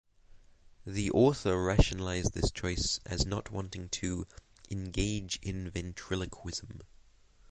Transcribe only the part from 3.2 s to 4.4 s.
not wanting to